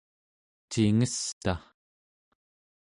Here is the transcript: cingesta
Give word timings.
cingesta 0.71 1.53